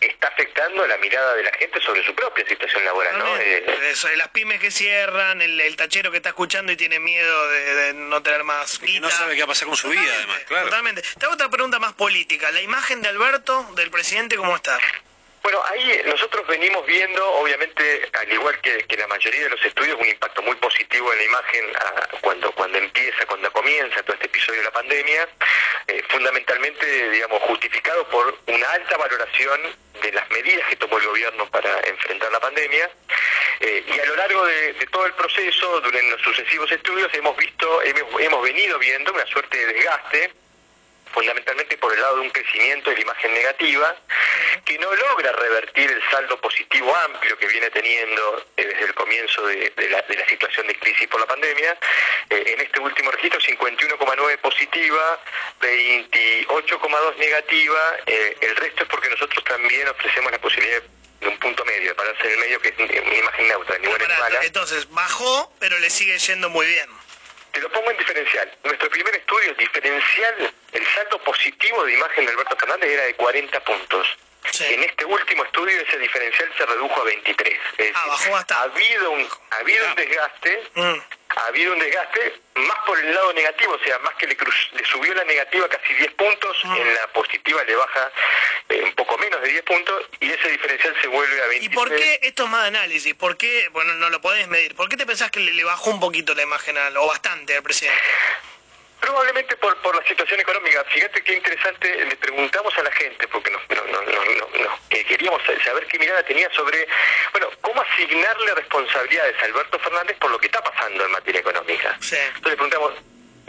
[0.00, 3.36] está afectando la mirada de la gente sobre su propia situación laboral, ¿no?
[3.36, 7.94] Eh, eso, las pymes que cierran, el, tachero que está escuchando y tiene miedo de,
[7.94, 10.66] no tener más y no sabe qué va a pasar con su vida, además, claro.
[10.66, 11.02] Totalmente.
[11.18, 12.50] Te hago otra pregunta más política.
[12.50, 14.78] ¿La imagen de Alberto, del presidente, cómo está?
[15.42, 20.08] Bueno, ahí nosotros venimos viendo, obviamente, al igual que, la mayoría de los estudios, un
[20.08, 24.60] impacto muy positivo en la imagen ah, cuando, cuando empieza, cuando comienza todo este episodio
[24.60, 25.28] de la pandemia,
[25.88, 29.60] eh, fundamentalmente, digamos, justificado por una alta valoración
[30.00, 32.88] de las medidas que tomó el gobierno para enfrentar la pandemia.
[33.58, 37.82] Eh, y a lo largo de, todo el proceso, durante los sucesivos estudios, hemos visto,
[37.82, 40.32] hemos, hemos venido viendo una suerte de desgaste
[41.12, 43.96] fundamentalmente por el lado de un crecimiento de la imagen negativa,
[44.64, 49.46] que no logra revertir el saldo positivo amplio que viene teniendo eh, desde el comienzo
[49.46, 51.78] de, la, situación de crisis por la pandemia.
[52.30, 55.20] Eh, en este último registro, 51,9 positiva,
[55.60, 60.82] 28,2 negativa, eh, el resto es porque nosotros también ofrecemos la posibilidad
[61.20, 63.86] de un punto medio, de pararse en el medio, que es una imagen neutra, ni
[63.86, 64.40] buena ni mala.
[64.42, 66.88] Entonces, bajó, pero le sigue yendo muy bien.
[67.52, 68.50] Te lo pongo en diferencial.
[68.64, 73.60] Nuestro primer estudio diferencial, el saldo positivo de imagen de Alberto Fernández era de 40
[73.60, 74.06] puntos.
[74.60, 77.58] En este último estudio ese diferencial se redujo a 23.
[77.94, 78.54] ah, bastante.
[78.54, 80.94] Ha habido un, ha habido un desgaste, mm.
[81.36, 84.84] ha habido un desgaste más por el lado negativo, o sea, más que le, le
[84.86, 86.76] subió la negativa casi 10 puntos, mm.
[86.76, 88.12] en la positiva le baja
[88.68, 91.72] eh, un poco menos de 10 puntos y ese diferencial se vuelve a 23.
[91.72, 93.14] ¿Y por qué esto es más análisis?
[93.14, 94.74] ¿Por qué, bueno, no lo podés medir?
[94.74, 97.56] ¿Por qué te pensás que le, le bajó un poquito la imagen al, o bastante
[97.56, 98.02] al presidente?
[99.02, 100.84] Probablemente por, por la situación económica.
[100.84, 103.60] Fíjate qué interesante, le preguntamos a la gente, porque nos,
[104.88, 106.86] queríamos saber qué mirada tenía sobre,
[107.32, 111.94] bueno, cómo asignarle responsabilidades a Alberto Fernández por lo que está pasando en materia económica.
[111.94, 112.92] Entonces le preguntamos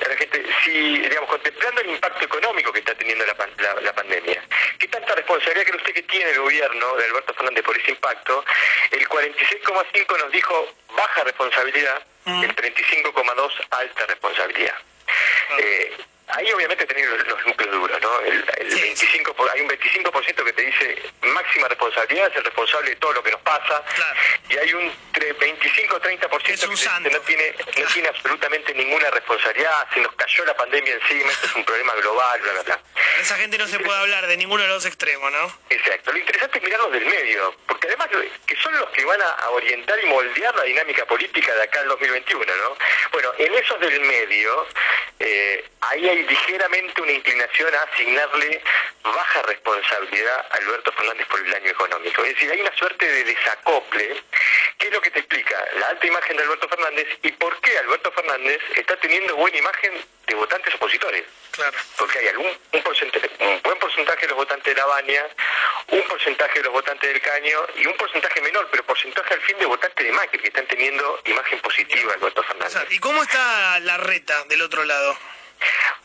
[0.03, 4.43] a la gente, si, digamos, contemplando el impacto económico que está teniendo la, la, pandemia,
[4.79, 7.91] ¿qué tanta responsabilidad cree usted que tiene en el gobierno de Alberto Fernández por ese
[7.91, 8.43] impacto,
[8.89, 12.43] el 46,5 nos dijo baja responsabilidad, mm.
[12.43, 14.75] el 35,2 alta responsabilidad.
[15.07, 15.91] Eh,
[16.27, 18.19] Ahí obviamente tenés los, núcleos duros, ¿no?
[18.21, 23.13] El, 25 hay un 25% que te dice máxima responsabilidad, es el responsable de todo
[23.13, 23.83] lo que nos pasa,
[24.49, 30.45] y hay un 25-30% que no tiene, no tiene absolutamente ninguna responsabilidad, se nos cayó
[30.45, 32.79] la pandemia encima, esto es un problema global, bla, bla, bla.
[33.19, 35.53] esa gente no se puede hablar de ninguno de los extremos, ¿no?
[35.69, 36.11] Exacto.
[36.11, 38.09] Lo interesante es mirarlos del medio, porque además
[38.45, 41.87] que son los que van a orientar y moldear la dinámica política de acá al
[41.89, 42.77] 2021, ¿no?
[43.11, 44.67] Bueno, en esos del medio,
[45.19, 48.61] eh, ahí hay ligeramente una inclinación a asignarle
[49.03, 52.23] baja responsabilidad a Alberto Fernández por el año económico.
[52.23, 54.23] Es decir, hay una suerte de desacople.
[54.77, 55.65] ¿Qué es lo que te explica?
[55.79, 59.93] La alta imagen de Alberto Fernández y por qué Alberto Fernández está teniendo buena imagen
[60.27, 61.23] de votantes opositores.
[61.51, 61.77] Claro.
[61.97, 65.23] Porque hay algún un, porcentaje, un buen porcentaje de los votantes de la Baña,
[65.89, 69.57] un porcentaje de los votantes del Caño y un porcentaje menor, pero porcentaje al fin
[69.59, 72.85] de votantes de Macri que están teniendo imagen positiva Alberto Fernández.
[72.89, 75.17] ¿Y cómo está la reta del otro lado?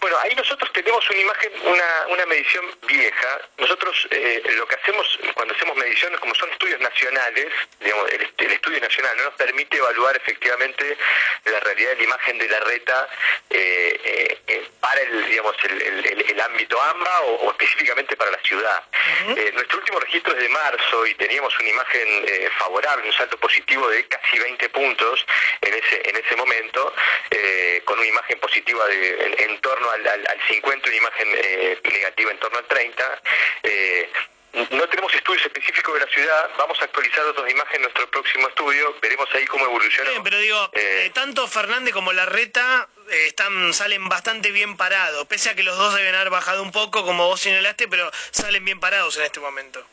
[0.01, 3.41] Bueno, ahí nosotros tenemos una imagen, una, una medición vieja.
[3.59, 7.47] Nosotros eh, lo que hacemos cuando hacemos mediciones, como son estudios nacionales,
[7.81, 10.97] digamos, el, estudio nacional no nos permite evaluar efectivamente
[11.45, 13.09] la realidad de la imagen de la reta
[13.51, 18.83] eh, eh, para el, digamos, el, ámbito AMBA o, específicamente para la ciudad.
[19.55, 22.27] nuestro último registro es de marzo y teníamos una imagen
[22.59, 25.27] favorable, un salto positivo de casi 20 puntos
[25.61, 26.95] en ese, en ese momento,
[27.85, 32.39] con una imagen positiva de, en torno al, al, 50, una imagen eh, negativa en
[32.39, 33.23] torno al 30.
[33.63, 34.11] Eh,
[34.71, 38.49] no tenemos estudios específicos de la ciudad, vamos a actualizar otras imágenes en nuestro próximo
[38.49, 40.11] estudio, veremos ahí cómo evoluciona.
[40.11, 45.55] Bien, pero digo, eh, tanto Fernández como Larreta están salen bastante bien parados, pese a
[45.55, 49.17] que los dos deben haber bajado un poco, como vos señalaste, pero salen bien parados
[49.19, 49.85] en este momento.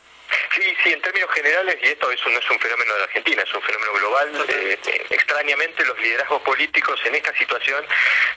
[0.56, 3.60] Sí, sí, en términos generales, y esto no es un fenómeno de Argentina, es un
[3.60, 4.78] fenómeno global, eh,
[5.10, 7.84] extrañamente los liderazgos políticos en esta situación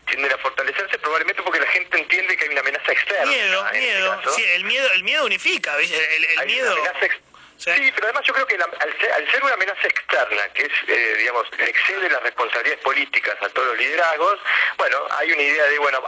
[0.06, 3.26] tienden a fortalecerse probablemente porque la gente entiende que hay una amenaza externa.
[3.26, 6.76] Miedo, este miedo, sí, el miedo, el miedo unifica, el, miedo...
[7.60, 7.72] Sí.
[7.94, 12.10] pero además yo creo que al, ser, una amenaza externa, que es, eh, digamos, excede
[12.10, 14.40] las responsabilidades políticas a todos los liderazgos,
[14.78, 16.00] bueno, hay una idea de, bueno,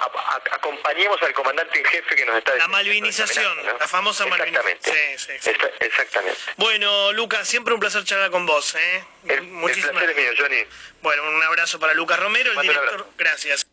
[0.52, 4.80] acompañemos al comandante en jefe que nos está La malvinización, la famosa malvinización.
[4.80, 6.40] Sí, sí, exactamente.
[6.56, 8.74] Bueno, Lucas, siempre un placer charlar con vos.
[8.76, 9.04] ¿eh?
[9.28, 9.92] El, Muchísimas...
[9.92, 10.64] placer es mío, Johnny.
[11.02, 13.08] Bueno, un abrazo para Lucas Romero, el director.
[13.18, 13.68] Gracias.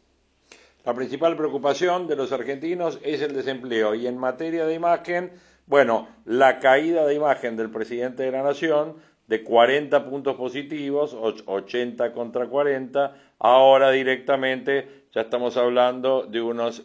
[0.85, 6.09] La principal preocupación de los argentinos es el desempleo y en materia de imagen bueno,
[6.25, 8.97] la caída de imagen del presidente de la Nación
[9.27, 16.85] de 40 puntos positivos, 80 contra 40, ahora directamente ya estamos hablando de unos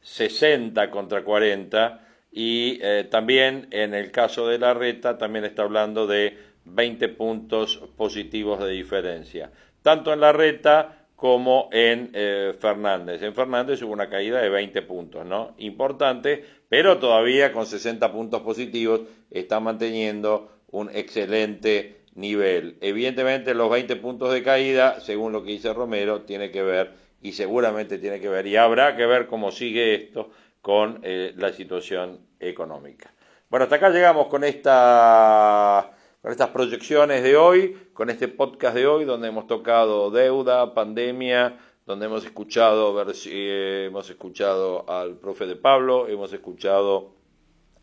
[0.00, 2.00] 60 eh, contra 40
[2.32, 7.76] y eh, también en el caso de la reta también está hablando de 20 puntos
[7.96, 9.52] positivos de diferencia.
[9.82, 13.22] Tanto en la reta como en eh, Fernández.
[13.22, 15.54] En Fernández hubo una caída de 20 puntos, ¿no?
[15.58, 22.76] Importante, pero todavía con 60 puntos positivos está manteniendo un excelente nivel.
[22.80, 27.34] Evidentemente los 20 puntos de caída, según lo que dice Romero, tiene que ver y
[27.34, 32.18] seguramente tiene que ver y habrá que ver cómo sigue esto con eh, la situación
[32.40, 33.14] económica.
[33.48, 35.92] Bueno, hasta acá llegamos con esta
[36.22, 41.58] con estas proyecciones de hoy, con este podcast de hoy, donde hemos tocado deuda, pandemia,
[41.84, 47.10] donde hemos escuchado, eh, hemos escuchado al profe de Pablo, hemos escuchado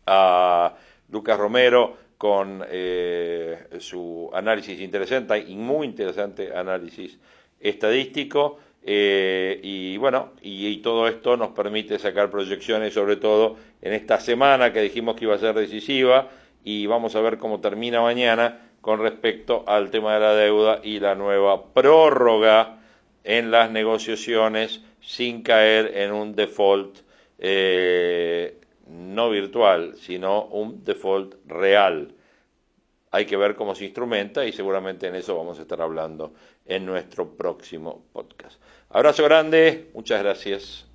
[0.06, 0.74] a
[1.10, 7.18] Lucas Romero con eh, su análisis interesante y muy interesante análisis
[7.60, 8.58] estadístico.
[8.82, 14.72] Eh, y bueno, y, todo esto nos permite sacar proyecciones, sobre todo en esta semana
[14.72, 16.30] que dijimos que iba a ser decisiva,
[16.64, 21.00] y vamos a ver cómo termina mañana con respecto al tema de la deuda y
[21.00, 22.80] la nueva prórroga
[23.24, 26.98] en las negociaciones sin caer en un default
[27.38, 28.58] eh,
[28.88, 32.14] no virtual, sino un default real.
[33.12, 36.32] Hay que ver cómo se instrumenta y seguramente en eso vamos a estar hablando
[36.66, 38.60] en nuestro próximo podcast.
[38.90, 40.89] Abrazo grande, muchas gracias.